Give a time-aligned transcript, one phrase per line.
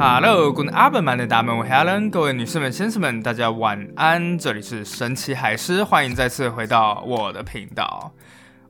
[0.00, 4.38] Hello，各位阿本们的大们，我 Helen，各位女士们、先生们，大家晚安。
[4.38, 8.12] 这里是神奇海狮，欢迎再次回到我的频道。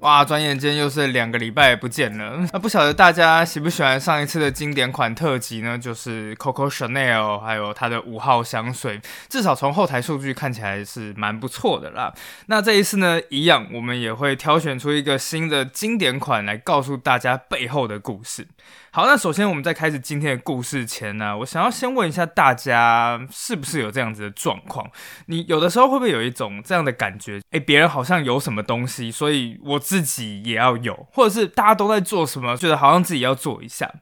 [0.01, 2.49] 哇，转眼间又是两个礼拜不见了。
[2.53, 5.77] 那不晓得大家喜不喜欢上一次的经典款特辑呢？
[5.77, 8.99] 就是 Coco Chanel，还有它的五号香水，
[9.29, 12.15] 至少从后台数据看起来是蛮不错的啦。
[12.47, 18.47] 那这一次呢，一样我们也会挑选出一个新的经典款来告诉大家背后的故事。
[18.91, 24.91] 好，那首先我们在开始今天的故事前呢，我想要先问一下大家，是不是有这样子的状况？
[25.27, 27.39] 你有的时候会不会有一种这样的感觉？
[27.51, 33.93] 诶，别人好像有什么东西，所以我自己也要有，或者是大家都在做什么，觉得好像自己要做一下。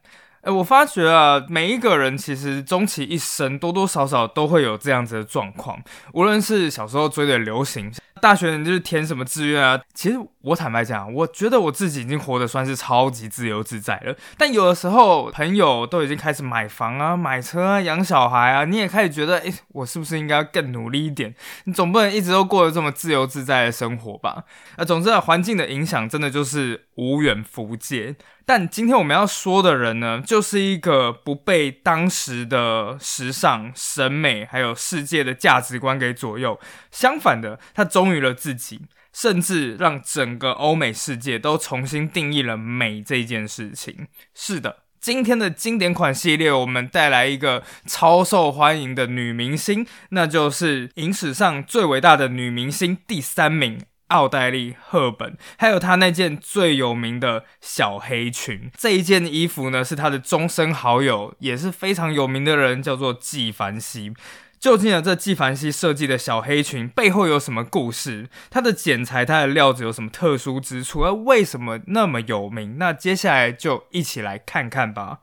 [0.42, 5.82] 诶，我发觉啊，每一个人其实终其一生，多多少少都会有这样子的状况，
[6.12, 7.92] 无论是小时候追的流行。
[8.20, 9.80] 大学你就是填什么志愿啊？
[9.94, 14.16] 其实我坦白讲，我觉得我自己已经活得算是超级自由自在了。
[14.38, 21.34] 但有的时候，朋友都已经开始买房啊、买车啊、养小孩啊，你也开始觉得，诶，我是不是应该更努力一点？
[21.64, 24.44] 你总不能一直都过得这么自由自在的生活吧？
[24.76, 28.16] 啊，总之啊，环境的影响真的就是无远弗届。
[28.48, 36.60] 但今天我们要说的人呢，就是一个不被当时的时尚、审美还有世界的价值观给左右，
[36.92, 44.06] 相反的，他忠于了自己，甚至让整个欧美世界都重新定义了美这件事情。
[44.32, 53.80] 是的，今天的经典款系列，我们带来一个超受欢迎的女明星，那就是影史上最伟大的女明星第三名。
[54.08, 58.70] 奥黛丽·赫本，还有她那件最有名的小黑裙。
[58.76, 64.12] 这一件衣服呢，是她的终身好友，也是非常有名的人，叫做纪梵希。
[64.58, 68.28] 究竟啊，这纪梵希设计的小黑裙背后有什么故事？
[68.50, 71.02] 它的剪裁、它的料子有什么特殊之处？
[71.04, 72.78] 而为什么那么有名？
[72.78, 75.20] 那接下来就一起来看看吧。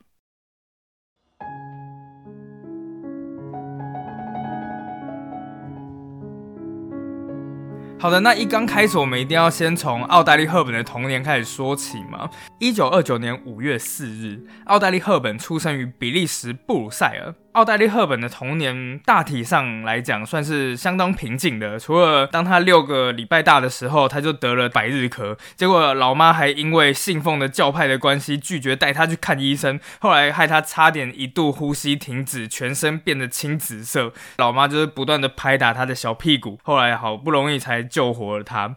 [8.04, 12.30] 好的，那一刚开始，我们一定要先从奥黛丽·赫本的童年开始说起嘛。
[12.60, 17.34] 一九二九年五月四日，奥黛丽·赫本出生于比利时布鲁塞尔。
[17.54, 34.12] 奥黛丽·赫本的童年大体上来讲算是相当平静的，除了当她六个礼拜大的时候，她就得了百日咳，结果老妈还因为信奉的教派的关系，拒绝带她去看医生，后来害她差点一度呼吸停止，全身变得青紫色。
[34.38, 38.76] 老妈就是不断的拍打她的小屁股，后来好不容易才救活了她。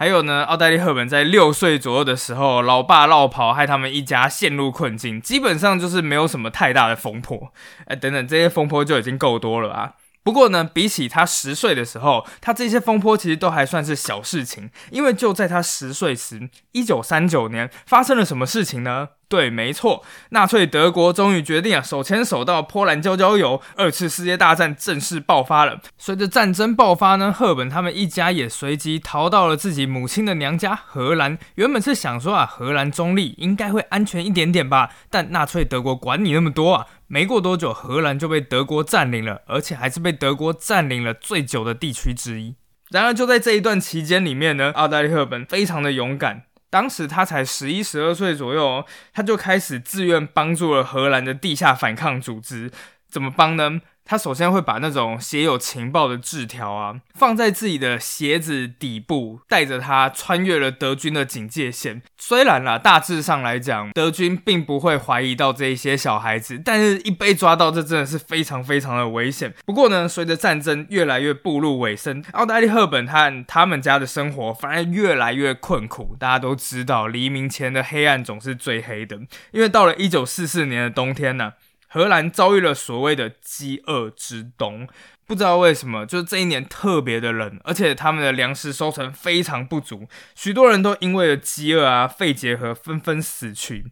[0.00, 7.52] 还有呢，奥黛丽·赫本在六岁左右的时候，老爸绕跑，害他们一家陷入困境，基本上就是没有什么太大的风波，
[7.86, 9.94] 哎，等等，这些风波就已经够多了啊。
[10.22, 19.08] 不过呢，比起他十岁的时候，他这些风波其实都还算是小事情，因为就在他十岁时，一九三九年发生了什么事情呢？
[19.28, 25.82] 对，没错，纳粹德国终于决定啊，手牵手到波兰交交友，二次世界大战正式爆发了。
[25.98, 31.36] 随着战争爆发呢，赫本他们一家也随即逃到了自己母亲的娘家荷兰。
[31.56, 36.86] 原本是想说啊，荷兰中立应该会安全一点点吧，但纳粹德国管你那么多啊！
[37.06, 42.54] 没过多久，荷兰就被德国占领了，而且还是被德国占领了最久的地区之一。
[42.90, 46.44] 然而就在这一段期间里面呢，奥黛丽·赫本非常的勇敢。
[46.70, 52.70] 当时他才十一、十二岁左右，他就开始自愿帮助了荷兰的地下反抗组织。
[53.08, 53.80] 怎么帮呢？
[54.08, 62.00] 他首先会把那种写有情报的字条啊，放在自己的鞋子底部，带着他穿越了德军的警戒线。
[62.16, 69.52] 虽然啦，大致上来讲，德军并不会怀疑到这一些小孩子，但是一被抓到，这真的是非常非常的危险。
[69.66, 76.16] 不过呢，随着战争越来越步入尾声，奥黛丽·赫本和他们家的生活反而越来越困苦。
[76.18, 79.18] 大家都知道，黎明前的黑暗总是最黑的，
[79.50, 81.52] 因为到了一九四四年的冬天呢。
[81.88, 84.86] 荷兰遭遇了所谓的饥饿之冬，
[85.26, 93.90] 不知道为什么，就是这一年特别的冷，而且他们的粮食收成非常不足，许多人都因为了饥饿啊、肺结核纷纷死去。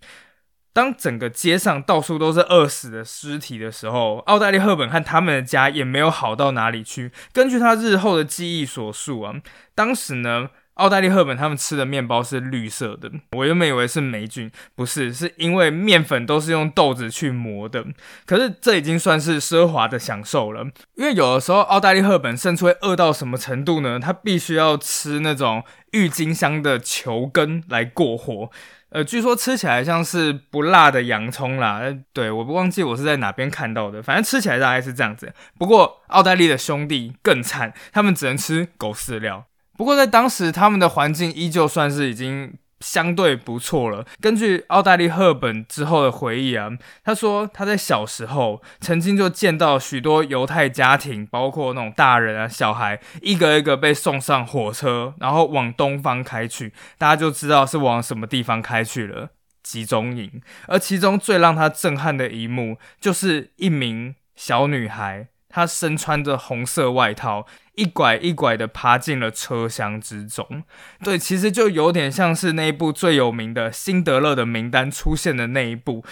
[0.72, 7.10] 当整个街上到处都是饿死的尸体的时候，奥黛丽·赫本和他们的家也没有好到哪里去。
[7.32, 9.34] 根据他日后的记忆所述啊，
[9.74, 10.50] 当时呢。
[10.76, 17.84] 奥黛丽·赫本他们吃的面包是绿色的，我原本以为是霉菌，不是，是因为面粉都是用豆子去磨的。
[18.26, 20.64] 可是这已经算是奢华的享受了，
[20.94, 23.98] 因为有的时候奥黛丽·赫本甚至会饿到什么程度呢？
[23.98, 28.50] 她必须要吃那种郁金香的球根来过活。
[28.90, 31.82] 呃，据说吃起来像是不辣的洋葱啦。
[32.12, 35.32] 对，我不忘记我是在哪边看到的，反正吃起来大概是这样子。
[35.58, 39.46] 不过奥黛丽的兄弟更惨，他们只能吃狗饲料。
[39.76, 44.04] 不过在当时，他们的环境依旧算是已经相对不错了。
[44.20, 46.70] 根据奥黛丽·赫本之后的回忆啊，
[47.02, 59.30] 他说他在小时候曾经就见到许多犹太家庭，包括那种大人啊、小孩，一个一个被送上火车，然后往东方开去，大家就知道是往什么地方开去了——
[59.64, 60.40] 集中营。
[60.68, 67.46] 而其中最让他震撼的一幕，就是一名小女孩，他身穿着红色外套。
[67.76, 70.64] 一拐一拐的爬进了车厢之中，
[71.04, 76.02] 对，其实就有点像是那一部最有名的《辛德勒的名单》出现的那一部。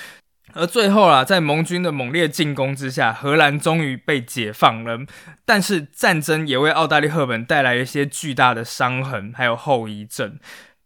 [0.53, 5.07] 而最后啊，在盟军的猛烈进攻之下，荷兰终于被解放了。
[5.47, 10.39] 但是战争也为奥黛丽·赫本带来一些巨大的伤痕，还有后遗症。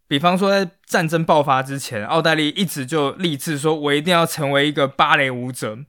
[0.07, 5.79] 比方说，在战争爆发之前，奥黛丽一直就立志说：“我一定要成为一个芭蕾舞者。”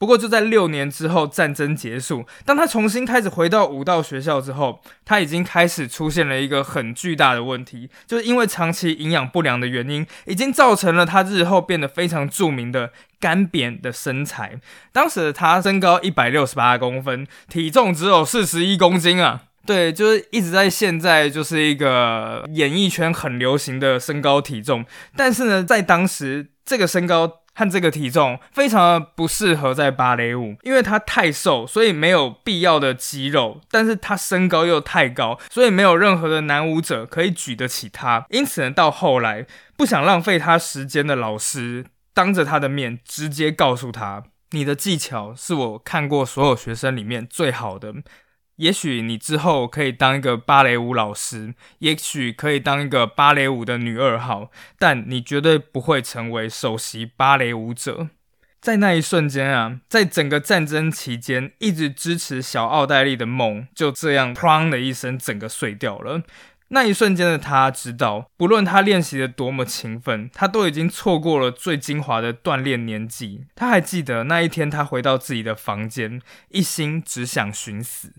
[0.00, 2.24] 不过，就在六年之后，战争结束。
[2.46, 14.58] 当他重新开始回到舞蹈学校之后，他已经开始出现了一个很巨大的问题，就是因为长期营养不良的原因，已经造成了他日后变得非常著名的干扁的身材。
[14.90, 19.42] 当时的他身高一百六十八公分，体重只有四十一公斤啊！
[19.66, 24.82] 对，就是一直在现在就是一个演艺圈很流行的身高体重，
[25.14, 27.39] 但是呢，在当时这个身高。
[27.60, 38.24] 和这个体重非常的不适合在芭蕾舞，因为他太瘦，所以没有必要的肌肉；但是他身高又太高，所以没有任何的男舞者可以举得起他。
[38.30, 39.44] 因此呢，到后来
[39.76, 41.84] 不想浪费他时间的老师，
[42.14, 47.92] 当着他的面直接告诉他：“你的技巧是我看过所有学生里面最好的。”
[48.60, 58.08] 也许你之后可以当一个芭蕾舞老师，也许可以当一个芭蕾舞的女二号，但你绝对不会成为首席芭蕾舞者。
[58.60, 66.22] 在那一瞬间啊，在整个战争期间一直支持小奥黛丽的梦就这样砰的一声整个碎掉了。
[66.68, 73.46] 那一瞬间的他知道，不论他练习的多么勤奋，他都已经错过了最精华的锻炼年纪。
[73.54, 76.20] 他还记得那一天，他回到自己的房间，
[76.50, 78.12] 一心只想寻死。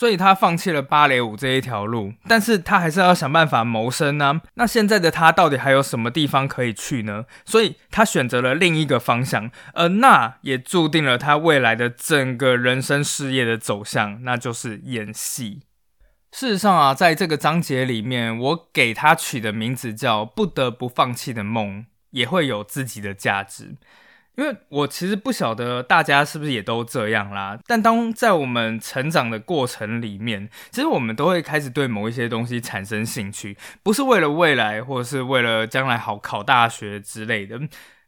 [0.00, 4.40] 所以他放弃了芭蕾舞这一条路，但是他还是要想办法谋生呢。
[4.54, 7.26] 那现在的他到底还有什么地方可以去呢？
[7.44, 15.60] 所以他选择了另一个方向，而那也注定了他未来的整个人生事业的走向，那就是演戏。
[16.32, 23.76] 事实上啊，在这个章节里面，我给他取的名字叫“不得不放弃的梦”，也会有自己的价值。
[24.36, 37.60] 因为我其实不晓得大家是不是也都这样啦，但当在我们成长的过程里面，其实我们都会开始对某一些东西产生兴趣，不是为了未来，或者是为了将来好考大学之类的，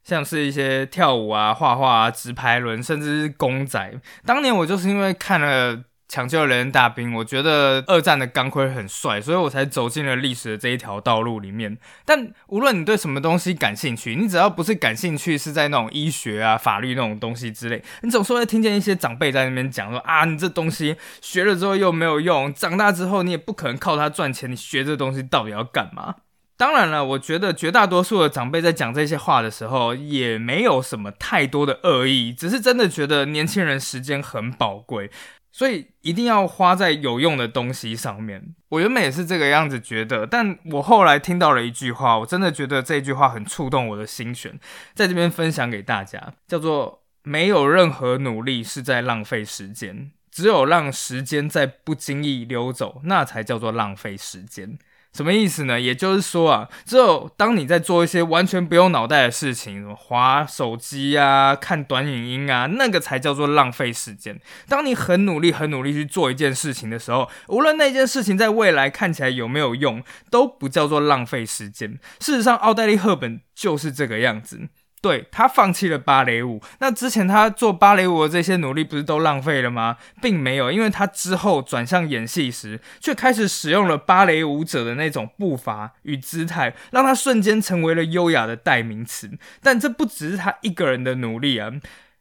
[0.02, 4.00] 像是一些跳舞啊、画画啊、直排轮，甚至是公仔。
[4.24, 5.84] 当年我就是因为看了。
[6.12, 11.78] 抢救雷恩大兵，我觉得二战的钢盔很帅，所以我才走进了历史的这一条道路里面。
[12.04, 26.16] 但无论你对什么东西感兴趣，你只要不是感兴趣是在那种医学啊、法律那种东西之类，你总是会听见一些长辈在那边讲说啊，你这东西学了之后又没有用，长大之后你也不可能靠它赚钱，你学这东西到底要干嘛？
[26.62, 35.10] 当然了，我觉得绝大多数的长辈在讲这些话的时候，也没有什么太多的恶意，只是真的觉得年轻人时间很宝贵。
[35.50, 38.54] 所以一定要花在有用的东西上面。
[38.68, 44.56] 我原本也是这个样子觉得，但我后来听到了一句话，我真的觉得这句话很触动我的心弦，
[44.94, 54.78] 在这边分享给大家，叫做“没有任何努力是在浪费时间，只有让时间在不经意溜走，那才叫做浪费时间。”
[55.12, 55.78] 什么意思呢？
[55.78, 64.40] 也就是说啊，只有当你在做一些完全不用脑袋的事情，什么划手机啊、看短影音啊，那个才叫做浪费时间。
[64.68, 71.98] 当你很努力、很努力去做一件事情的时候，无论那件事情在未来看起来有没有用，都不叫做浪费时间。
[72.20, 74.68] 事实上，奥黛丽·赫本就是这个样子。
[75.02, 79.96] 对他放弃了芭蕾舞，那之前他做芭蕾舞的这些努力不是都浪费了吗？
[80.22, 89.28] 并没有，因为他之后转向演戏时，却开始使用了芭蕾舞者的那种步伐与姿态，让他瞬间成为了优雅的代名词。
[89.60, 91.72] 但这不只是他一个人的努力啊，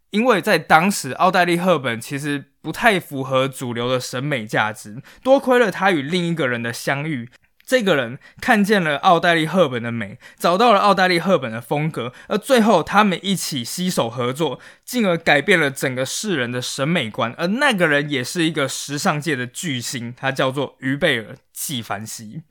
[0.09, 7.29] 因为在当时，奥黛丽·赫本其实不太符合主流的审美价值，多亏了他与另一个人的相遇。
[7.71, 17.33] 这个人看见了奥黛丽·赫本的美，找到了奥黛丽·赫本的风格，而最后他们一起携手合作，进而改变了整个世人的审美观。
[17.37, 22.41] 而那个人也是一个时尚界的巨星，他叫做于贝尔·纪梵希。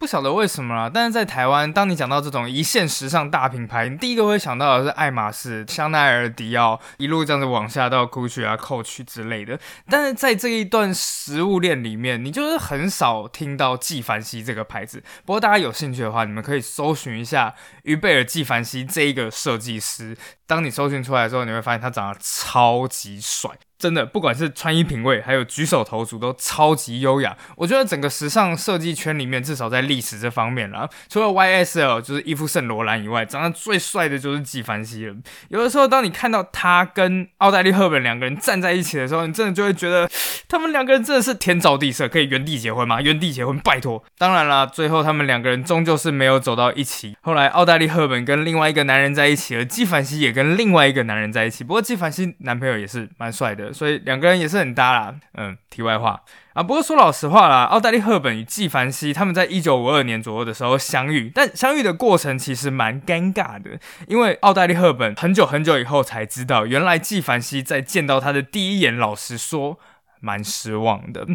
[0.00, 9.60] 不晓得为什么啦，但是在台湾，当你讲到这种一线时尚大品牌，你第一个会想到的是爱马仕、香奈儿、迪奥，一路这样子往下到 Gucci 啊、Coach 之类的。
[9.90, 15.04] 但是在这一段食物链里面，你就是很少听到纪梵希这个牌子。
[15.26, 20.16] 不过大家有兴趣的话，你们可以搜寻一下于贝尔纪梵希这一个设计师。
[20.46, 23.50] 当你搜寻出来的时候，你会发现他长得超级帅。
[23.80, 27.34] 真的，不管是穿衣品味，还有举手投足，都超级优雅。
[27.56, 35.14] 我觉得整个时尚设计圈里面，至少在历史这方面啦，除了 YSL 就是伊夫圣罗兰以外，长得最帅的就是纪梵希了。
[35.48, 40.06] 有的时候，当你看到他跟奥黛丽赫本两个人站在一起的时候，你真的就会觉得
[40.46, 43.00] 他们两个人真的是天造地设，可以原地结婚吗？
[43.00, 44.04] 原地结婚，拜托！
[44.18, 47.16] 当然啦，最后他们两个人终究是没有走到一起。
[47.22, 51.64] 后来，奥黛丽赫本跟另外一个男人在一起，了纪梵希也跟另外一个男人在一起。
[51.64, 53.69] 不过，纪梵希男朋友也是蛮帅的。
[53.72, 56.22] 所以两个人也是很搭啦，嗯，题外话
[56.52, 69.78] 啊，不过说老实话啦，奥黛丽·赫本与纪梵希他们在一九五二年左右的时候相遇，但相遇的过程其实蛮尴尬的，因为奥黛丽·赫本很久很久以后才知道，原来纪梵希在见到他的第一眼，老实说，
[70.20, 71.26] 蛮失望的。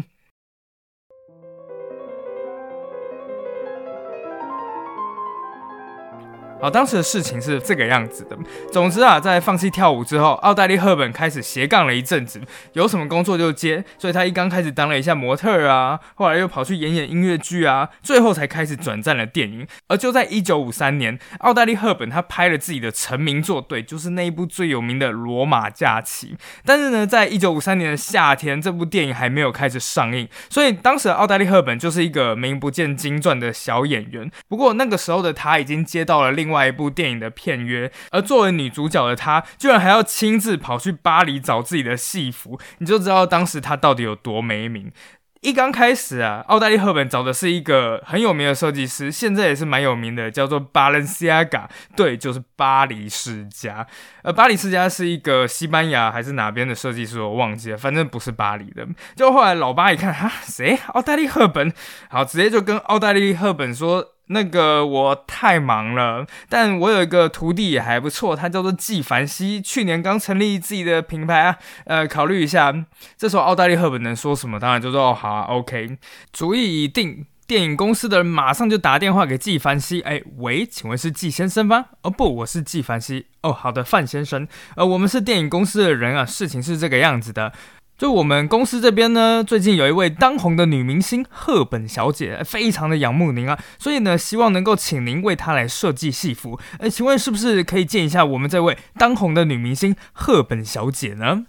[6.58, 8.36] 好，当时的事情是这个样子的。
[8.72, 12.40] 总之啊，在放弃跳舞之后，奥黛丽·赫本开始斜杠了一阵子，
[12.72, 13.84] 有什么工作就接。
[13.98, 19.66] 所以她一刚开始当了一下模特啊，后来又跑去演演音乐剧啊，最后才开始转战了电影。
[19.88, 26.28] 而就在一九五三年，奥黛丽·赫本她拍了自己的成名作，对，就是那一部最有名的《罗马假期》。
[26.64, 34.30] 但是呢，在一九五三年的夏天，这部电影还没有开始上映，所以当时奥黛丽·赫本就是一个名不见经传的小演员。
[34.48, 44.92] 不过那个时候的她已经接到了另另外一部电影的片约，而作为女主角的她，居然还要亲自跑去巴黎找自己的戏服，你就知道当时她到底有多没名。
[45.40, 51.64] 一刚开始啊，奥黛丽·赫本找的是一个很有名的设计师，现在也是蛮有名的，叫做 Balenciaga，
[51.96, 53.84] 对，就是巴黎世家。
[54.22, 58.86] 而巴黎世家是一个西班牙还是哪边的设计师，我忘记了，反正不是巴黎的。
[59.16, 60.78] 就后来老巴一看，哈，谁？
[60.94, 61.72] 奥黛丽·赫本，
[62.08, 64.12] 好，直接就跟奥黛丽·赫本说。
[64.28, 72.74] 那个我太忙了，但我有一个徒弟也还不错，他叫做纪梵希，去年刚成立自己的品牌啊，呃，考虑一下。
[73.16, 74.58] 这时候奥黛丽赫本能说什么？
[74.58, 75.98] 当然就说哦好啊，OK，
[76.32, 77.26] 主意已定。
[77.46, 81.86] 电影公司的人马上就打电话给纪梵希，哎喂，请问是纪先生吗？
[82.02, 83.26] 哦不，我是纪梵希。
[83.42, 87.52] 哦好的，范先生，呃，我们是电影公司的人啊，事情是这个样子的。
[87.98, 96.60] 就我们公司这边呢，最近有一位当红的女明星赫本小姐，非常的仰慕您啊，所以呢，希望能够请您为她来设计戏服。
[96.78, 101.44] 哎，请问是不是可以见一下我们这位当红的女明星赫本小姐呢？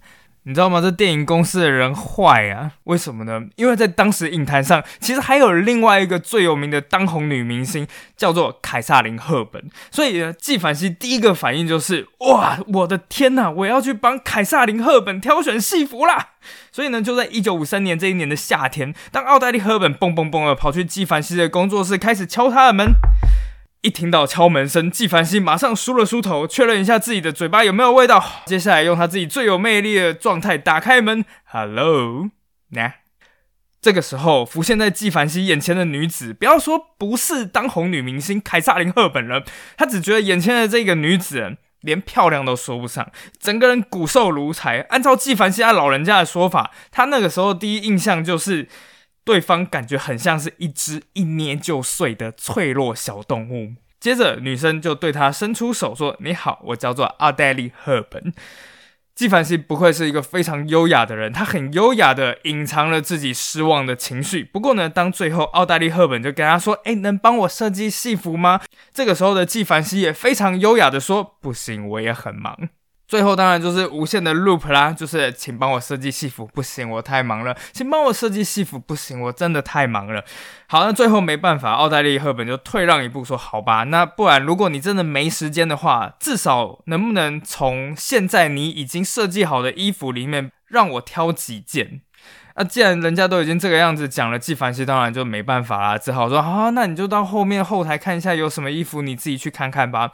[0.48, 0.80] 你知道吗？
[0.80, 2.72] 这电影公司的人坏啊！
[2.86, 3.42] 为什么呢？
[3.58, 7.86] 因为在当时影坛上，其实还有另外一个最有名的当红女明星，
[8.16, 9.70] 叫做凯撒琳·赫本。
[9.92, 13.52] 所以纪梵希第一个反应就是：哇，我的天哪！
[13.52, 16.30] 我要去帮凯撒琳·赫本挑选戏服啦！
[16.72, 22.94] 所以呢，就在一九五三年这一年的夏天，当奥黛丽·赫本蹦蹦蹦的跑去纪梵希的工作室，开始敲他的门。
[23.88, 28.22] 一听到敲门声，纪梵希马上梳了梳头，确认一下自己的嘴巴有没有味道。
[28.46, 32.30] 接下来用他自己最有魅力的状态打开门，Hello，
[32.72, 32.96] 那
[33.80, 39.42] 这个时候浮现在纪梵希眼前的女子，不要说不是当红女明星凯撒琳·赫本人，
[39.78, 44.86] 他只觉得眼前的这个女子连漂亮都说不上，整个人骨瘦如柴。
[44.90, 48.68] 按照纪梵希他老人家的说法，他那个时候第一印象就是。
[49.28, 53.74] 对方感觉很像是一只一捏就碎的脆弱小动物。
[54.00, 58.34] 接着，女生就对他伸出手说：“你好，我叫做奥黛丽·赫本。”
[59.14, 64.44] 纪梵希不愧是一个非常优雅的人，他很优雅的隐藏了自己失望的情绪。
[64.46, 68.62] 不过呢，当最后奥黛丽·赫本就跟他说：“哎，能帮我设计戏服吗？”
[68.94, 72.70] 这个时候的纪梵希也非常优雅的说：“不行，我也很忙。”
[73.08, 77.56] 最后当然就是无限的 loop 啦，就是请帮我设计戏服，不行，我太忙了。
[77.72, 80.24] 请帮我设计戏服，不行，我真的太忙了。
[80.68, 92.02] 好，那最后没办法，奥黛丽·赫本就退让一步，说好吧，那不然如果你真的没时间的话，至少能不能从现在你已经设计好的衣服里面让我挑几件？
[92.58, 100.12] 那既然人家都已经这个样子讲了，纪梵希当然就没办法啦，只好说好，那你就到后面后台看一下有什么衣服，你自己去看看吧。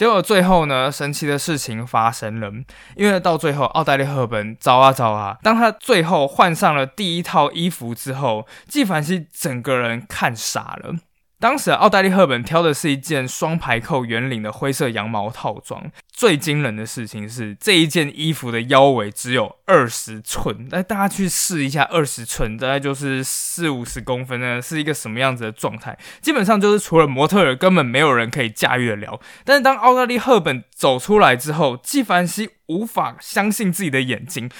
[0.00, 2.50] 结果最后呢，神奇的事情发生了，
[2.96, 10.94] 因为到最后，奥黛丽·赫本找啊找啊，当她最后换上了第一套衣服之后，纪梵希整个人看傻了。
[11.40, 15.90] 当时奥黛丽·赫本挑的是一件双排扣圆领的灰色羊毛套装。
[16.12, 20.68] 最惊人的事情是，这一件衣服的腰围只有二十寸。
[20.70, 25.98] 那，大家去试一下，二十寸大概就是四五十公分呢，是一个什么样子的状态？
[26.20, 29.18] 基本上就是除了模特儿，根本没有人可以驾驭得了。
[29.46, 34.50] 但是当奥黛丽·赫本走出来之后，纪梵希无法相信自己的眼睛。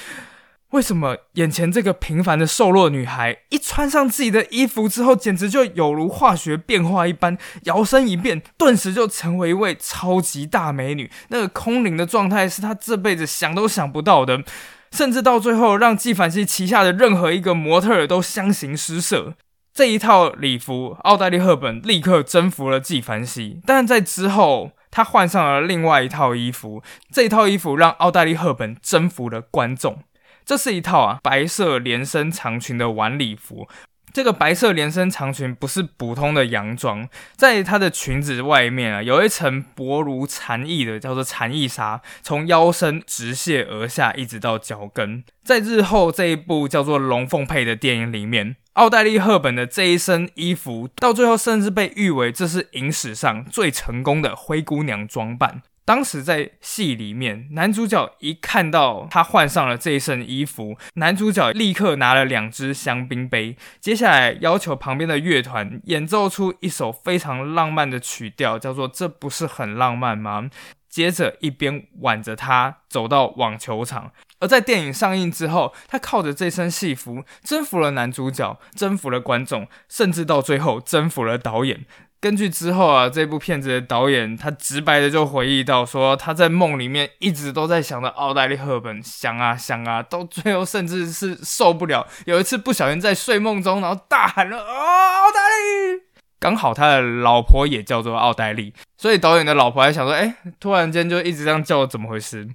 [0.70, 11.10] 为什么眼前这个平凡的瘦弱女孩一穿上自己的衣服之后，简直就有如化学变化一般，摇身一变，顿时就成为一位超级大美女？
[11.28, 14.44] 那个空灵的状态是她这辈子想都想不到的，
[14.92, 19.34] 甚至到最后让纪梵希旗下的任何一个模特儿都相形失色。
[19.74, 29.98] 这一套礼服，奥黛丽·赫本立刻征服了纪梵希，但在之后，她换上了另外一套衣服，这套衣服让奥黛丽·赫本征服了观众。
[30.44, 33.68] 这是一套啊白色连身长裙的晚礼服。
[34.12, 45.22] 这个白色连身长裙不是普通的洋装，在它的裙子外面啊有一层薄如蝉翼的叫做蝉翼纱，从腰身直泻而下，一直到脚跟。
[45.44, 55.62] 在日后这一部叫做《龙凤配》的电影里面，奥黛丽·赫本的这一身衣服，到最后甚至被誉为这是影史上最成功的灰姑娘装扮。
[55.90, 70.42] 当时在戏里面，男主角一看到他换上了这一身衣服，男主角立刻拿了两只香槟杯，接下来要求旁边的乐团演奏出一首非常浪漫的曲调，叫做《这不是很浪漫吗》？
[70.88, 74.12] 接着一边挽着他走到网球场。
[74.38, 81.84] 而在电影上映之后，他靠着这身戏服征服了男主角，征服了观众，甚至到最后征服了导演。
[82.20, 96.02] 根据之后啊，这部片子的导演他直白的就回忆到说，他在梦里面一直都在想着奥黛丽·赫本，想啊想啊，到最后甚至是受不了，有一次不小心在睡梦中，然后大喊了啊，奥黛丽！
[96.38, 102.48] 刚好他的老婆也叫做奥黛丽，所以导演的老婆还想说，哎，突然间就一直这样叫，怎么回事？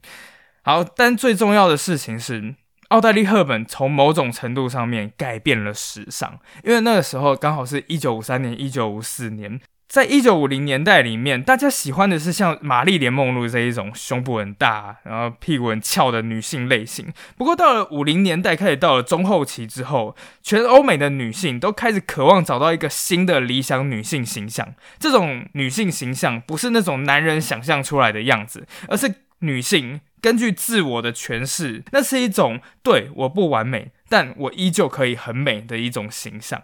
[0.64, 2.54] 好，但最重要的事情是。
[2.96, 9.60] 奥黛丽·赫本从某种程度上面改变了时尚，因为那个时候刚好是一九五三年、一九五四年，
[9.90, 17.12] 在一九五零年代里面，大家喜欢的是像玛丽莲·梦露这一种胸部很大、然后屁股很翘的女性类型。
[17.36, 24.74] 不过到了五零年代，开始到了中后期之后，全欧美的女性都开始渴望找到一个新的理想女性形象。
[24.98, 30.00] 这种女性形象不是那种男人想象出来的样子，而是女性。
[30.26, 36.64] 根据自我的诠释，那是一种对我不完美，但我依旧可以很美的一种形象。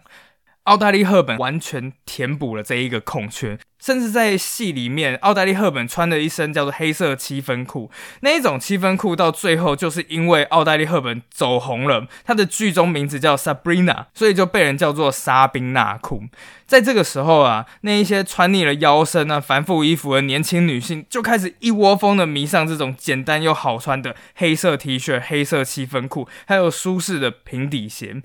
[0.63, 3.57] 奥黛丽·赫本完全填补了这一个空缺。
[3.79, 16.25] 甚至在戏里面，奥黛丽·赫本穿的一身叫做黑色七分裤，那一种七分裤到最后就是因为奥黛丽·赫本走红了，她的剧中名字叫 Sabrina，所以就被人叫做沙宾娜裤。
[16.67, 28.21] 在这个时候啊，那一些穿腻了腰身啊繁复衣服的年轻女性就开始一窝蜂的迷上这种简单又好穿的黑色 T 恤、黑色七分裤，还有舒适的平底鞋。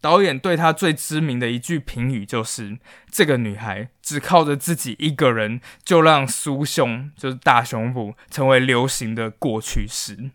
[0.00, 2.78] 导演对她最知名的一句评语就是
[3.10, 10.30] ：“这个女孩只靠着自己一个人，就让苏胸就是大胸部成为流行的过去式。”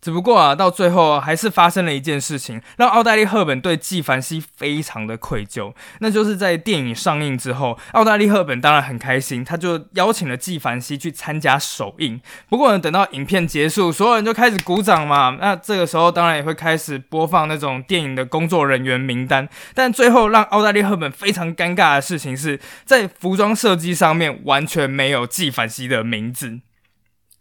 [0.00, 5.74] 只不过啊，到最后还是发生了一件事情，让奥黛丽·赫本对纪梵希非常的愧疚。
[5.98, 12.20] 那就是在电影上映之后，奥黛丽·赫本当然很开心，他就邀请了纪梵希去参加首映。
[12.48, 15.36] 不过呢，等到影片结束，所有人就开始鼓掌嘛。
[15.38, 19.46] 那这个时候当然也会开始播放那种电影的工作人员名单。
[19.74, 26.60] 但最后让奥黛丽·赫本非常尴尬的事情是在服装设计上面完全没有纪梵希的名字。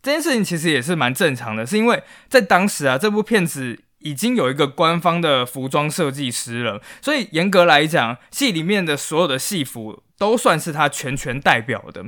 [0.01, 12.05] 这件事情其实也是蛮正常的，是因为在当时啊，这部片子已经有一个官方的服装设计师了，所以严格来讲，戏里面的所有的戏服都算是他全权代表的。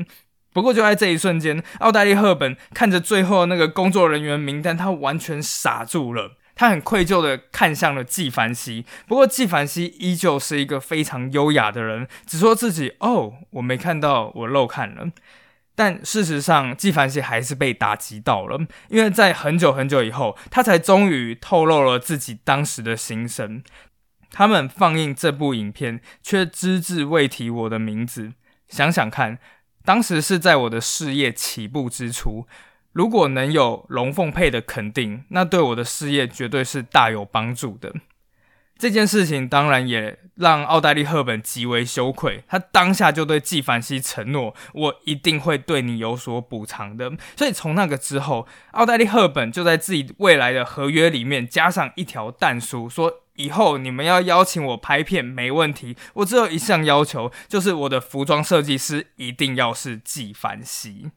[0.53, 8.85] 不过就在这一瞬间，奥黛丽·赫本看着最后那个工作人员名单，他完全傻住了，他很愧疚的看向了纪梵希。
[9.07, 15.07] 不过纪梵希依旧是一个非常优雅的人，只说自己：“哦，我没看到，我漏看了。”
[15.83, 18.55] 但事实上，纪梵希还是被打击到了，
[18.89, 23.63] 因为在很久很久以后，他才终于透露了自己当时的心声。
[24.29, 28.33] 他们放映这部影片，却只字未提我的名字。
[28.67, 29.39] 想想看，
[29.83, 32.45] 当时是在我的事业起步之初，
[32.93, 37.91] 如果能有龙凤配的肯定，那对我的事业绝对是大有帮助的。
[38.81, 53.19] 这件事情当然也让奥黛丽·赫本极为羞愧，她当下就对纪梵希承诺：“我一定会对你有所补偿的。”所以从那个之后，奥黛丽·赫本就在自己未来的合约里面加上一条弹书，说。
[53.37, 61.09] 以后你们要邀请我拍片没问题，我只有一项要求，就是我的服装设计师一定要是纪梵希。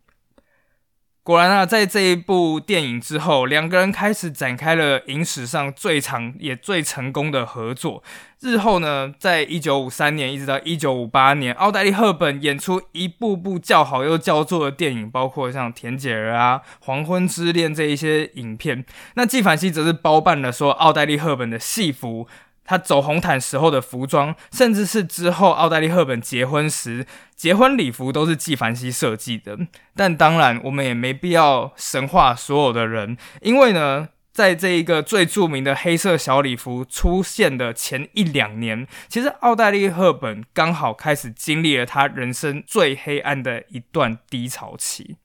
[1.25, 8.03] 果然啊，在这一部电影之后，两个人开始展开了影史上最长也最成功的合作。
[8.41, 18.85] 日后呢，在一九五三年一直到一九五八年，奥黛丽·赫本演出一部部叫好又叫座的电影，包括像《田姐儿》啊、《黄昏之恋》这一些影片。
[19.15, 22.29] 那纪梵希则是包办了说奥黛丽·赫本的戏服。
[22.67, 27.05] 他走红毯时候的服装，甚至是之后奥黛丽·赫本结婚时
[27.45, 29.59] 结婚礼服，都是纪梵希设计的。
[29.95, 45.19] 但当然，我们也没必要神化所有的人，因为呢，在这一个最著名的黑色小礼服出现的前一两年，其实奥黛丽·赫本刚好开始经历了她人生最黑暗的一段低潮期。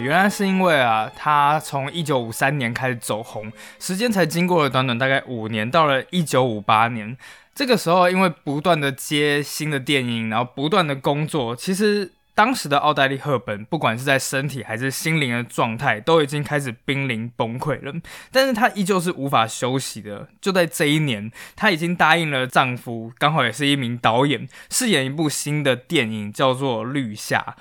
[0.00, 7.14] 原来是因为啊，他从一九五三年开始走红，时间才经过了短短大概五年，到了一九五八年，
[7.54, 17.92] 这个时候因为不断的接新的电影，然后不断的工作，其实当时的奥黛丽·赫本，不管是在身体还是心灵的状态，都已经开始濒临崩溃了。
[18.32, 20.28] 但是她依旧是无法休息的。
[20.40, 27.54] 就在这一年，她已经答应了丈夫，刚好也是一名导演，饰演一部新的电影，叫做《绿夏》。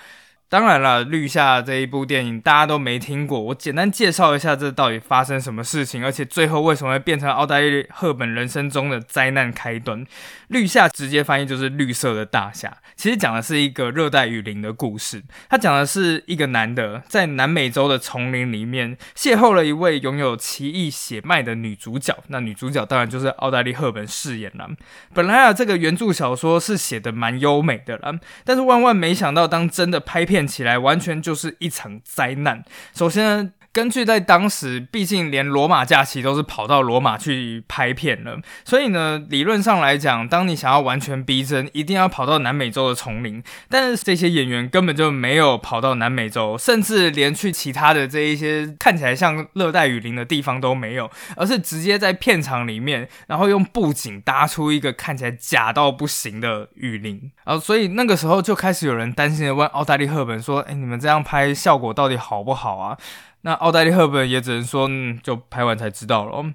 [0.50, 10.04] 当然了，《绿夏》这一部电影大家都没听过，我简单介绍一下这到底发生什么事情，而且最后为什么会变成奥黛丽·赫本人生中的灾难开端。
[10.48, 15.22] 《绿夏》直接翻译就是绿色的大夏，其实讲的是一个热带雨林的故事。
[15.48, 24.68] 它讲的是一个男的在南美洲的丛林里面邂逅了一位拥有奇异血脉的女主角，那女主角当然就是奥黛丽·赫本饰演了。
[25.14, 30.38] 本来啊，这个原著小说是写的蛮优美的啦，但是万万没想到，当真的拍片。
[30.47, 32.63] 起来完全就是一场灾难。
[32.93, 33.54] 首先呢。
[33.71, 43.43] 根据在当时，毕竟连罗马假期都是跑到罗马去拍片了，所以呢，理论上来讲，当你想要完全逼真，一定要跑到南美洲的丛林。
[43.69, 57.32] 但是这些演员根本就没有跑到南美洲，甚至连去其他的这一些看起来像热带雨林的地方都没有，而是直接在片场里面，然后用布景搭出一个看起来假到不行的雨林。
[57.45, 62.97] 然后，所以那个时候就开始有人担心的问奥黛丽·赫本说：“哎，你们这样拍效果到底好不好啊？”
[63.41, 66.54] 那奥黛丽·赫本也只能说，嗯，就拍完才知道了。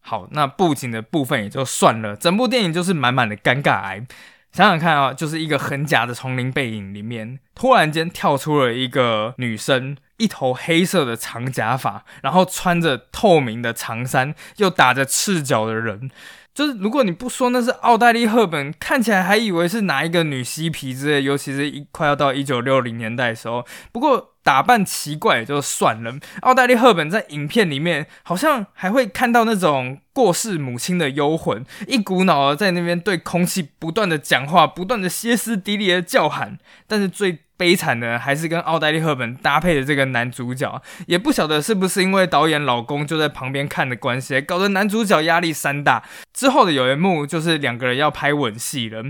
[0.00, 4.06] 好，那布景的部分也就算了，整部电影就是满满的尴尬癌。
[4.52, 16.10] 想想看啊，就是一个很假的丛林背影里面，突然间跳出了一个女生，一头黑色的长假发，然后穿着透明的长衫，又打着赤脚的人。
[16.54, 21.22] 就是如果你不说那是奥黛丽·赫本，看起来还以为是哪一个女嬉皮之类。
[21.22, 24.34] 尤其是一快要到一九六零年代的时候，不过。
[24.46, 36.58] 打扮奇怪也就算了，奥黛丽·赫本在影片里面好像还会看到那种过世母亲的幽魂，一股脑的在那边对空气不断的讲话，不断的歇斯底里的叫喊。
[36.86, 46.04] 但是最悲惨的还是跟奥黛丽·赫本搭配的这个男主角，也不晓得是不是因为导演老公就在旁边看的关系，搞得男主角压力山大。
[46.32, 49.02] 之后的有一幕就是两个人要拍吻戏了，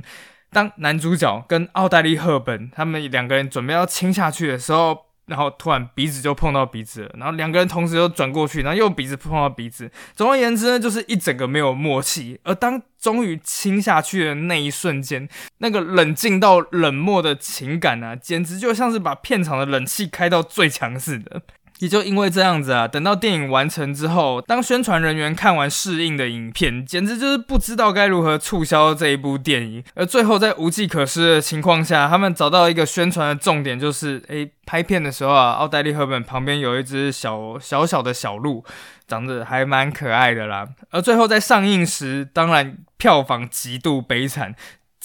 [0.51, 5.05] 当男主角跟奥黛丽·赫本他们两个人准备要亲下去的时候。
[5.26, 9.90] 然后突然鼻子就碰到鼻子了，然后两个人同时又转过去，然后又鼻子碰到鼻子。
[10.14, 12.38] 总而言之呢，就是一整个没有默契。
[12.44, 21.42] 而当终于亲下去的那一瞬间，那个冷静到冷漠的情感呢，简直就像是把片场的冷气开到最强似的。
[21.78, 29.84] 也就因为这样子啊，等到电影完成之后，当宣传人员看完适应的影片，简直就是不知道该如何促销这一部电影。
[29.94, 38.64] 而最后在无计可施的情况下，他们找到一个宣传的重点，就是诶，拍片的时候啊，奥黛丽·赫本旁边有一只小小小的小鹿，
[39.06, 40.66] 长得还蛮可爱的啦。
[40.90, 44.54] 而最后在上映时，当然票房极度悲惨。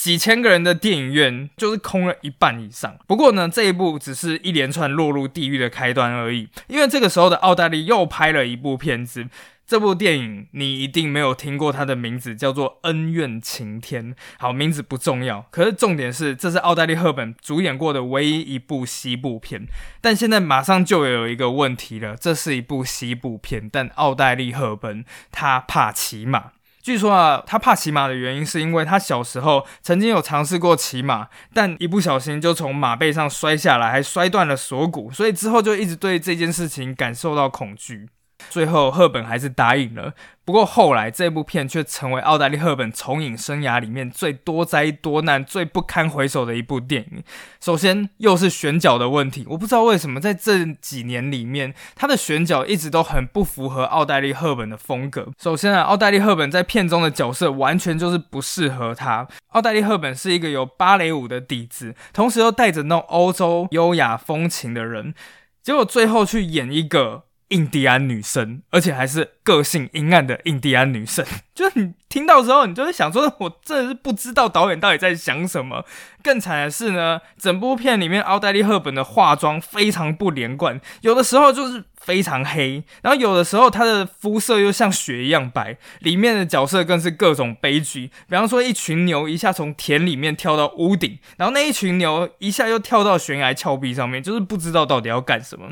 [0.01, 2.97] 几千个人的电影院就是空了一半以上。
[3.05, 6.49] 不过呢，这一部只是一连串落入地狱的开端而已。
[6.65, 9.27] 因为这个时候的奥黛丽又拍了一部片子，
[9.67, 14.15] 这部电影你一定没有听过，它的名字叫做《恩怨情天》。
[14.39, 19.67] 好，名字不重要，可是重点是，这是奥黛丽·赫本主演过的唯一一部西部片。
[20.01, 26.53] 但现在马上就有一个问题了，这是一部西部片，但奥黛丽·赫本她怕骑马。
[26.81, 38.09] 据说啊，他怕骑马的原因是因为他小时候曾经有尝试过骑马，但一不小心就从马背上摔下来，还摔断了锁骨，所以之后就一直对这件事情感受到恐惧。
[38.49, 40.13] 最后赫本还是答应了。
[40.43, 47.23] 不过后来这部片却成为奥黛丽·赫本从影生涯里面最多灾多难、最不堪回首的一部电影。
[47.61, 55.27] 首先又是选角的问题，我不知道为什么在这几年里面，她的选角一直都很不符合奥黛丽·赫本的风格。
[55.41, 59.25] 首先啊，奥黛丽·赫本在片中的角色完全就是不适合她。
[59.49, 65.13] 奥黛丽·赫本是一个有芭蕾舞的底子，同时又带着那种欧洲优雅风情的人，
[65.61, 67.25] 结果最后去演一个。
[67.51, 75.85] 印第安女生，而且还是个性阴暗的印第安女生， 就是你听到之后，你就会想说，我真的是不知道导演到底在想什么。
[76.23, 85.77] 更惨的是呢，整部片里面奥黛丽·赫本的化妆非常不连贯，有的时候就是非常黑，然后有的时候她的肤色又像雪一样白。
[85.99, 95.69] 里面的角色更是各种悲剧，比方说一群牛一下从田里面跳到屋顶，然后那一群牛一下又跳到悬崖峭壁上面，就是不知道到底要干什么。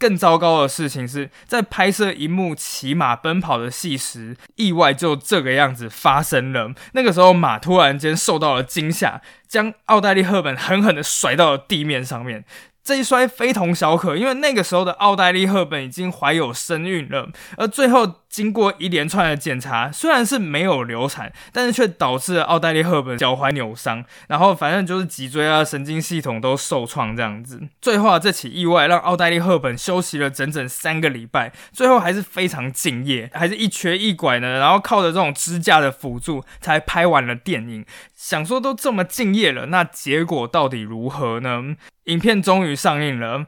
[0.00, 6.72] 更糟糕的事情是在拍摄一幕骑马奔跑的戏时，意外就这个样子发生了。
[6.92, 12.46] 那个时候，马突然间受到了惊吓，将奥黛丽·赫本狠狠地甩到了地面上面。
[12.82, 27.60] 这一摔非同小可，因为那个时候的奥黛丽·赫本已经怀有身孕了，而最后经过一连串的检查，虽然是没有流产，但是却导致了奥黛丽·赫本脚踝扭伤，然后反正就是脊椎啊、神经系统都受创这样子。
[27.82, 37.84] 最后啊，这起意外让奥黛丽·赫本休息了整整三个礼拜，最后还是非常敬业，还是一瘸一拐呢，然后靠着这种支架的辅助才拍完了电影。
[38.14, 41.74] 想说都这么敬业了，那结果到底如何呢？
[42.04, 43.46] 影片终于上映了，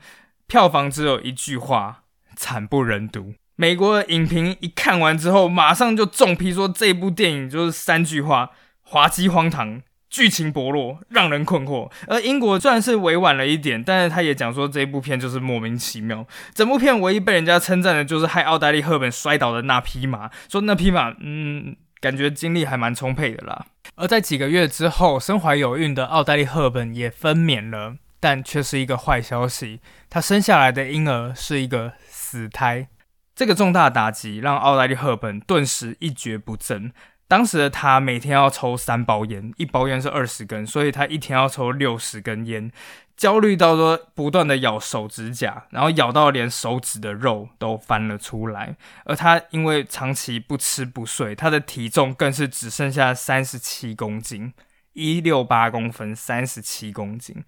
[0.49, 2.03] 票房只有一句话：
[2.35, 3.35] 惨不忍睹。
[3.57, 8.51] 美国的影评一看完之后，马上就重批说这部电影就是三句话：
[8.83, 11.91] 滑稽荒唐，剧情薄弱，让人困惑。
[12.07, 16.27] 而英国虽然是委婉了一点，但是他也讲说这部片就是莫名其妙。
[16.55, 23.67] 整部片唯一被人家称赞的就是害奥黛丽·赫本摔倒的那匹马，说那匹马，嗯，感觉精力还蛮充沛的啦。
[23.97, 27.97] 而在几个月之后，身怀有孕的奥黛丽·赫本也分娩了。
[28.25, 32.87] 但却是一个坏消息，她生下来的婴儿是一个死胎。
[33.35, 36.93] 这个重大打击让奥黛丽·赫本顿时一蹶不振。
[37.27, 42.71] 当时的她每天要抽三包烟，一包烟是二十根，所以她一天要抽六十根烟。
[43.17, 48.77] 焦虑到说不断的咬手指甲，然后咬到连手指的肉都翻了出来。
[49.05, 54.53] 而她因为长期不吃不睡，她的体重更是只剩下三十七公斤，
[54.93, 57.45] 一六八公分，三十七公斤。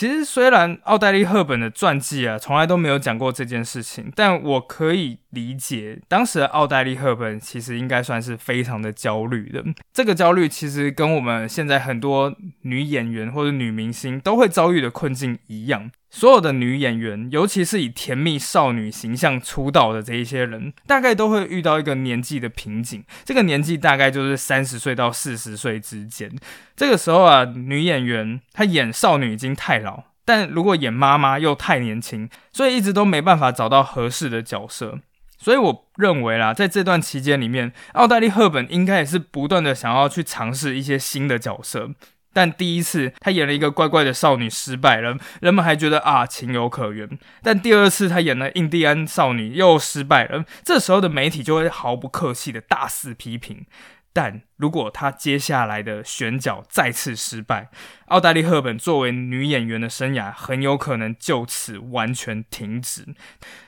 [0.00, 9.62] 其实，虽然奥黛丽·赫本的传记啊，从来都没有讲过这件事情，但我可以理解，当时的奥黛丽·赫本其实应该算是非常的焦虑的。
[9.92, 15.90] 这个焦虑其实跟我们现在很多女演员或者女明星都会遭遇的困境一样。
[16.10, 23.04] 所有的女演员，尤其是以甜蜜少女形象出道的这一些人，大概都会遇到一个年纪的瓶颈。
[23.24, 26.30] 这个年纪大概就是三十岁到四十岁之间。
[26.74, 34.98] 这个时候啊，女演员她演少女已经太老，但如果演妈妈又太年轻，所以一直都没办法找到合适的角色。
[35.38, 41.92] 所以我认为啦，在这段期间里面，奥黛丽·赫本应该也是不断的想要去尝试一些新的角色。
[42.32, 47.08] 但第一次他演了一个乖乖的少女失败了，人们还觉得啊情有可原。
[47.42, 53.66] 但第二次他演了印第安少女又失败了，这时候的媒体就会毫不客气的大肆批评。
[54.12, 57.70] 但如果她接下来的选角再次失败，
[58.06, 63.06] 奥黛丽·赫本作为女演员的生涯很有可能就此完全停止。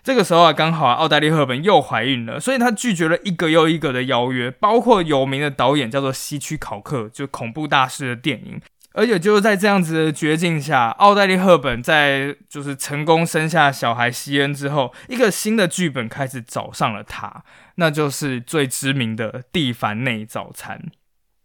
[0.02, 8.60] 这个时候啊，刚好啊奥黛丽·赫本又怀孕了，所以她拒绝了一个又一个的邀约，包括有名的导演叫做希区考克，就恐怖大师的电影。
[8.94, 17.42] 而且就是在这样子的绝境下，奥黛丽·赫本在就是成功生下小孩西恩之后，一个新的剧本开始找上了她。
[17.76, 20.78] 那就是最知名的《蒂凡内早餐》。《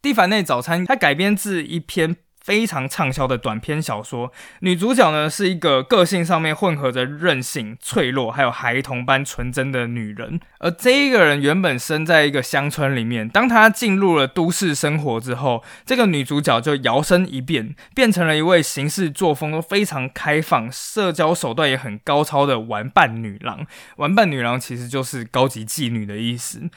[0.02, 2.18] 蒂凡内早餐》它改编自一篇。
[2.48, 4.32] 非常畅销的短篇小说，
[4.62, 10.40] 女主角呢是一个个性上面混合着任性、脆弱，还有孩童般纯真的女人。
[10.60, 23.68] 而这一个人原本生在一个乡村里面，当她进入了都市生活之后，这个女主角就摇身一变，变成了一位行事作风都非常开放、社交手段也很高超的玩伴女郎。
[23.98, 26.70] 玩伴女郎其实就是高级妓女的意思。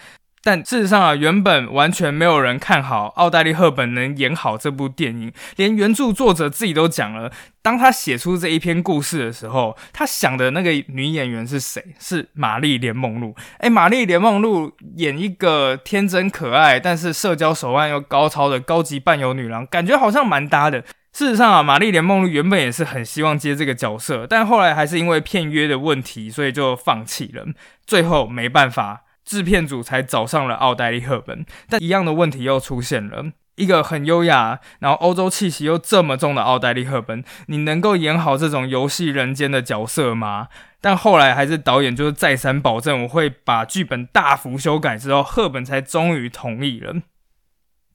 [0.43, 7.31] 但事实上啊，原本完全没有人看好奥黛丽·赫本能演好这部电影，连原著作者自己都讲了。
[7.61, 11.85] 当他写出这一篇故事的时候，他想的那个女演员是谁？
[11.99, 13.35] 是玛丽莲·梦露。
[13.59, 20.83] 哎，玛丽莲·梦露演一个天真可爱，但是社交手腕又高超的高级伴游女郎，感觉好像蛮搭的。
[21.13, 27.45] 事实上啊，玛丽莲梦露原本也是很希望接这个角色，但后来还是因为片约的问题，所以就放弃了。
[27.85, 31.45] 最后没办法，制片组才找上了奥黛丽·赫本。
[31.69, 40.49] 但一样的问题又出现了：一个很优雅，然后欧洲气息又这么重的奥黛丽·赫本，你能够演好这种游戏人间的角色吗？
[40.81, 47.03] 但后来还是导演就是再三保证，我会把剧本大幅修改之后，赫本才终于同意了。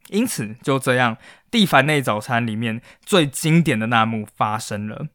[0.10, 1.16] 因此，就这样，
[1.50, 5.08] 《蒂凡内早餐》里面最经典的那幕发生了。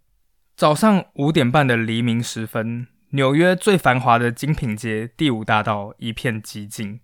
[0.56, 7.00] 早上五点半的黎明时分，纽约最繁华的精品街第五大道一片寂静。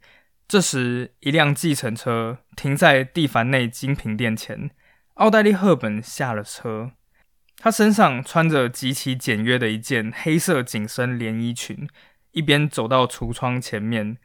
[0.46, 4.70] 这时，一辆计程车停在蒂凡内精品店前，
[5.14, 6.92] 奥黛丽·赫本下了车。
[7.58, 11.88] 她身上穿着极其简约的一件黑色紧身连衣裙，
[12.30, 14.18] 一边走到橱窗前面，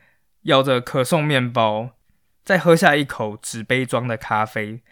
[0.43, 1.97] 咬着可颂面包。
[2.43, 4.83] 再喝下一口纸杯装的咖啡，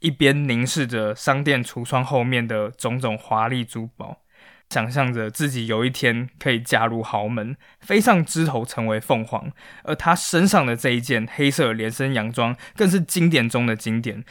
[0.00, 4.23] 一边凝视着商店橱窗后面的种种华丽珠宝，
[4.70, 9.52] 想象着自己有一天可以嫁入豪门，飞上枝头成为凤凰。
[9.84, 14.24] 而他身上的这一件黑色连身洋装，更是经典中的经典。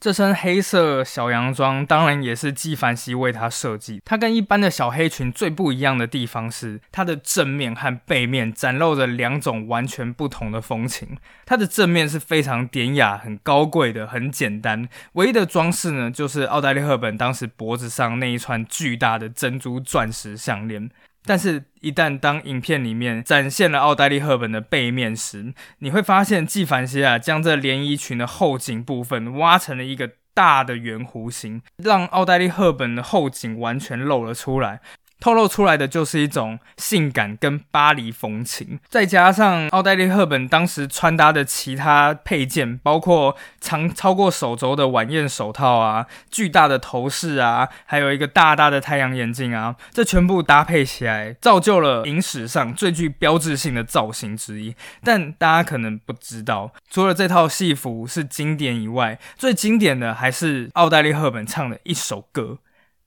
[0.00, 4.00] 这身黑色小洋装当然也是纪梵希为他设计。
[4.02, 11.18] 它跟一般的小黑裙最不一样的地方是，它的正面和背面展露着两种完全不同的风情。
[11.44, 14.88] 它的正面是非常典雅、很高贵的，很简单。
[15.12, 20.88] 唯一的装饰呢，就是奥黛丽·赫本当时脖子上那一串巨大的珍珠钻石项链。
[21.24, 34.80] 但是，一旦当影片里面展现了奥黛丽·赫本的背面时，你会发现纪梵希啊将这连衣裙的后颈部分挖成了一个大的圆弧形，让奥黛丽·赫本的后颈完全露了出来。
[35.20, 54.74] 透露出来的就是一种性感跟巴黎风情，再加上奥黛丽·赫本当时穿搭的其他配件，包括长超过手肘的晚宴手套啊、巨大的头饰啊，还有一个大大的太阳眼镜啊，这全部搭配起来，造就了影史上最具标志性的造型之一。
[55.04, 62.58] 但大家可能不知道，除了这套戏服是经典以外，最经典的还是奥黛丽·赫本唱的一首歌。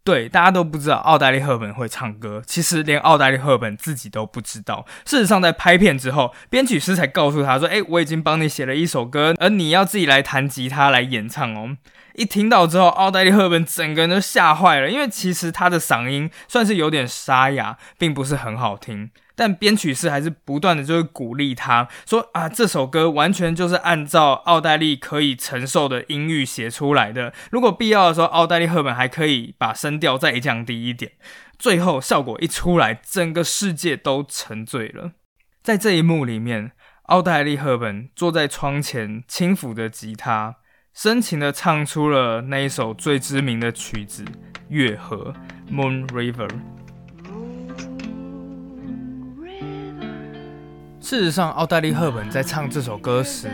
[0.05, 4.85] 对，大家都不知道奥黛丽·赫本会唱歌，其实连奥黛丽·赫本自己都不知道。
[5.05, 11.77] 事实上，在拍片之后，编曲师才告诉他说：“哎，我已经帮你写了一首歌，而你要自己来弹吉他来演唱哦。”
[12.15, 19.09] 一听到之后，奥黛丽·赫本整个人都吓坏了，因为其实她的嗓音算是有点沙哑，并不是很好听。
[19.35, 27.33] 但编曲师还是不断的就是鼓励他说啊，这首歌完全就是按照奥黛丽可以承受的音域写出来的。
[27.49, 31.13] 如果必要的时候，奥黛丽赫本还可以把声调再降低一点。
[31.57, 35.13] 最后效果一出来，整个世界都沉醉了。
[35.61, 40.57] 在这一幕里面，奥黛丽赫本坐在窗前，轻抚着吉他，
[40.93, 44.23] 深情的唱出了那一首最知名的曲子
[44.67, 45.33] 《月河》
[45.73, 46.72] （Moon River）。
[51.03, 53.49] 事实上，奥黛丽·赫本在唱这首歌时，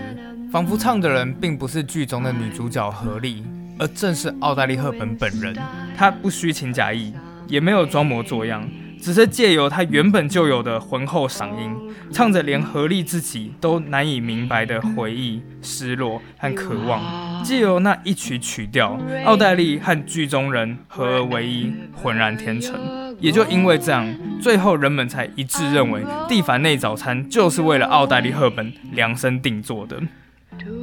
[0.51, 3.43] 仿佛唱的人并不是剧中的女主角何莉，
[3.79, 5.57] 而正是奥黛丽·赫本本人。
[5.97, 7.11] 她不虚情假意，
[7.47, 8.69] 也没有装模作样，
[9.01, 11.75] 只是借由她原本就有的浑厚嗓音，
[12.13, 17.43] 唱着连何莉自己都难以明白的回忆、失落和渴望。
[17.43, 22.79] 借由那一曲曲调，奥黛丽和剧中人合而为一，浑然天成。
[23.19, 24.07] 也就因为这样，
[24.41, 29.97] 最后人们才一致认为《蒂凡内早餐》就是为了奥黛丽·赫本量身定做的。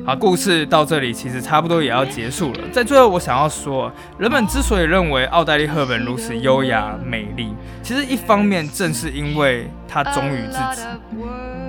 [0.07, 2.61] 好，故事到这里其实差不多也要结束了。
[2.73, 10.87] 在最后，我想要说，人们之所以认为奥黛丽·赫本如此优雅美丽，其实一方面正是因为她忠于自己。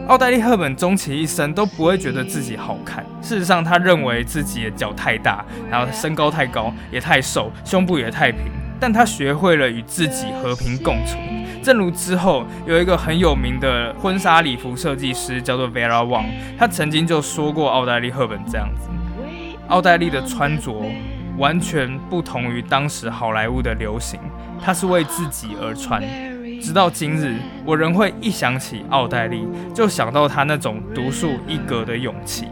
[0.08, 3.06] 奥黛丽·赫本终其一生都不会觉得自己好看。
[3.22, 8.44] 事实上，她认为自己的脚太大，然后身高太高，也太瘦，胸部也太平。
[8.80, 11.18] 但他学会了与自己和平共处，
[11.64, 18.90] 正如之后有一个很有名的婚纱礼服设计师叫做 Vera Wang，他曾经就说过奥黛丽·赫本这样子：
[19.68, 20.74] 奥黛丽的穿着
[21.38, 24.20] 完全不同于当时好莱坞的流行，
[24.64, 26.02] 她是为自己而穿。
[26.60, 32.48] 直到今日，我仍会一想起奥黛丽，就想到她那种独树一格的勇气。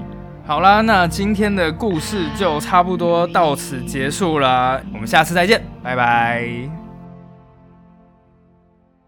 [0.47, 6.84] 好啦，那今天的故事就差不多到此结束了，我们下次再见，拜拜。